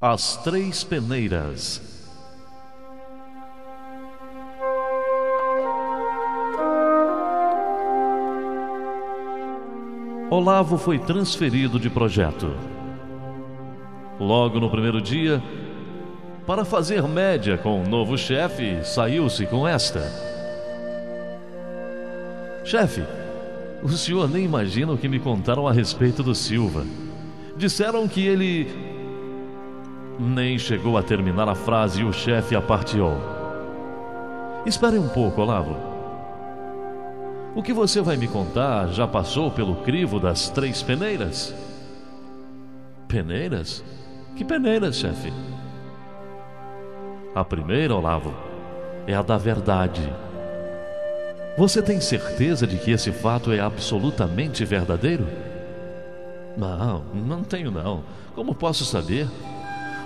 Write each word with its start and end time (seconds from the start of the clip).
As 0.00 0.36
Três 0.36 0.84
Peneiras 0.84 1.82
Olavo 10.30 10.78
foi 10.78 11.00
transferido 11.00 11.80
de 11.80 11.90
projeto. 11.90 12.54
Logo 14.20 14.60
no 14.60 14.70
primeiro 14.70 15.02
dia, 15.02 15.42
para 16.46 16.64
fazer 16.64 17.02
média 17.02 17.58
com 17.58 17.82
o 17.82 17.88
novo 17.88 18.16
chefe, 18.16 18.84
saiu-se 18.84 19.46
com 19.46 19.66
esta: 19.66 20.00
Chefe, 22.64 23.02
o 23.82 23.88
senhor 23.88 24.30
nem 24.30 24.44
imagina 24.44 24.92
o 24.92 24.98
que 24.98 25.08
me 25.08 25.18
contaram 25.18 25.66
a 25.66 25.72
respeito 25.72 26.22
do 26.22 26.36
Silva. 26.36 26.86
Disseram 27.56 28.06
que 28.06 28.24
ele. 28.24 28.97
Nem 30.18 30.58
chegou 30.58 30.98
a 30.98 31.02
terminar 31.02 31.48
a 31.48 31.54
frase 31.54 32.00
e 32.00 32.04
o 32.04 32.12
chefe 32.12 32.56
a 32.56 32.60
partiu. 32.60 33.12
Espere 34.66 34.98
um 34.98 35.08
pouco, 35.08 35.40
Olavo. 35.40 35.76
O 37.54 37.62
que 37.62 37.72
você 37.72 38.00
vai 38.00 38.16
me 38.16 38.26
contar 38.26 38.88
já 38.88 39.06
passou 39.06 39.50
pelo 39.50 39.76
crivo 39.76 40.18
das 40.18 40.48
três 40.50 40.82
peneiras? 40.82 41.54
Peneiras? 43.06 43.84
Que 44.34 44.44
peneiras, 44.44 44.96
chefe? 44.96 45.32
A 47.34 47.44
primeira, 47.44 47.94
Olavo, 47.94 48.34
é 49.06 49.14
a 49.14 49.22
da 49.22 49.38
verdade. 49.38 50.12
Você 51.56 51.80
tem 51.80 52.00
certeza 52.00 52.66
de 52.66 52.76
que 52.76 52.90
esse 52.90 53.12
fato 53.12 53.52
é 53.52 53.60
absolutamente 53.60 54.64
verdadeiro? 54.64 55.26
Não, 56.56 57.04
não 57.14 57.44
tenho 57.44 57.70
não. 57.70 58.02
Como 58.34 58.54
posso 58.54 58.84
saber? 58.84 59.28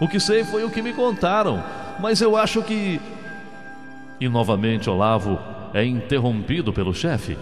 O 0.00 0.06
que 0.06 0.20
sei 0.20 0.44
foi 0.44 0.64
o 0.64 0.70
que 0.70 0.80
me 0.80 0.92
contaram, 0.92 1.62
mas 1.98 2.20
eu 2.20 2.36
acho 2.36 2.62
que. 2.62 3.00
E 4.20 4.28
novamente 4.28 4.88
Olavo 4.88 5.38
é 5.74 5.84
interrompido 5.84 6.72
pelo 6.72 6.94
chefe. 6.94 7.36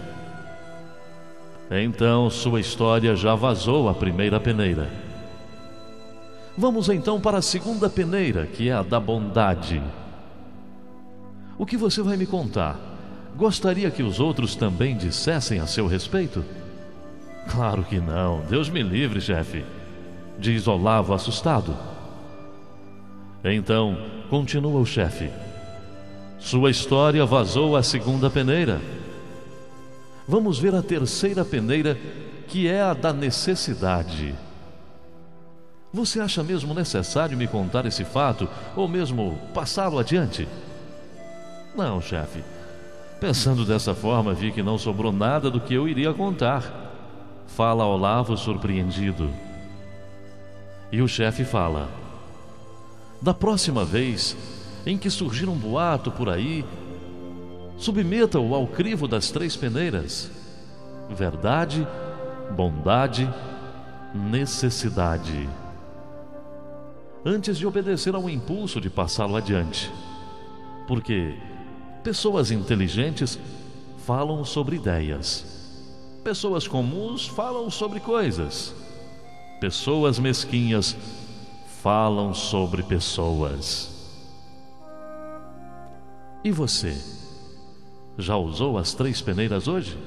Então 1.69 2.29
sua 2.29 2.59
história 2.59 3.15
já 3.15 3.35
vazou 3.35 3.89
a 3.89 3.93
primeira 3.93 4.39
peneira. 4.39 4.89
Vamos 6.57 6.89
então 6.89 7.21
para 7.21 7.37
a 7.37 7.41
segunda 7.41 7.89
peneira, 7.89 8.47
que 8.47 8.69
é 8.69 8.73
a 8.73 8.81
da 8.81 8.99
bondade. 8.99 9.81
O 11.57 11.65
que 11.65 11.77
você 11.77 12.01
vai 12.01 12.17
me 12.17 12.25
contar? 12.25 12.79
Gostaria 13.35 13.91
que 13.91 14.01
os 14.01 14.19
outros 14.19 14.55
também 14.55 14.97
dissessem 14.97 15.59
a 15.59 15.67
seu 15.67 15.85
respeito? 15.85 16.43
Claro 17.49 17.83
que 17.83 17.99
não, 17.99 18.41
Deus 18.49 18.69
me 18.69 18.81
livre, 18.81 19.21
chefe, 19.21 19.63
diz 20.39 20.67
Olavo 20.67 21.13
assustado. 21.13 21.75
Então, 23.53 23.97
continua 24.29 24.79
o 24.79 24.85
chefe. 24.85 25.29
Sua 26.39 26.69
história 26.69 27.25
vazou 27.25 27.75
à 27.75 27.83
segunda 27.83 28.29
peneira. 28.29 28.79
Vamos 30.27 30.59
ver 30.59 30.75
a 30.75 30.81
terceira 30.81 31.43
peneira, 31.45 31.97
que 32.47 32.67
é 32.67 32.81
a 32.81 32.93
da 32.93 33.13
necessidade. 33.13 34.35
Você 35.93 36.19
acha 36.19 36.43
mesmo 36.43 36.73
necessário 36.73 37.37
me 37.37 37.47
contar 37.47 37.85
esse 37.85 38.03
fato 38.03 38.47
ou 38.75 38.87
mesmo 38.87 39.37
passá-lo 39.53 39.97
adiante? 39.97 40.47
Não, 41.75 42.01
chefe. 42.01 42.43
Pensando 43.19 43.65
dessa 43.65 43.95
forma, 43.95 44.33
vi 44.33 44.51
que 44.51 44.61
não 44.61 44.77
sobrou 44.77 45.11
nada 45.11 45.49
do 45.49 45.59
que 45.59 45.73
eu 45.73 45.87
iria 45.87 46.13
contar. 46.13 46.63
Fala 47.47 47.85
Olavo 47.85 48.37
surpreendido. 48.37 49.29
E 50.91 51.01
o 51.01 51.07
chefe 51.07 51.43
fala: 51.43 51.89
Da 53.21 53.33
próxima 53.33 53.83
vez, 53.83 54.37
em 54.85 54.97
que 54.97 55.09
surgir 55.09 55.49
um 55.49 55.55
boato 55.55 56.11
por 56.11 56.29
aí, 56.29 56.63
submeta-o 57.77 58.53
ao 58.53 58.67
crivo 58.67 59.07
das 59.07 59.31
três 59.31 59.55
peneiras: 59.55 60.29
verdade, 61.09 61.87
bondade, 62.55 63.27
necessidade. 64.13 65.49
Antes 67.25 67.57
de 67.57 67.65
obedecer 67.65 68.15
ao 68.15 68.29
impulso 68.29 68.79
de 68.79 68.89
passá-lo 68.89 69.35
adiante. 69.35 69.91
Porque 70.87 71.35
pessoas 72.03 72.51
inteligentes 72.51 73.37
falam 74.05 74.45
sobre 74.45 74.77
ideias, 74.77 75.45
pessoas 76.23 76.65
comuns 76.65 77.27
falam 77.27 77.69
sobre 77.69 77.99
coisas, 77.99 78.73
pessoas 79.59 80.17
mesquinhas 80.17 80.95
falam 81.87 82.33
sobre 82.33 82.83
pessoas. 82.83 83.89
E 86.43 86.51
você? 86.51 86.93
Já 88.17 88.35
usou 88.35 88.77
as 88.77 88.93
três 88.93 89.21
peneiras 89.21 89.69
hoje? 89.69 89.97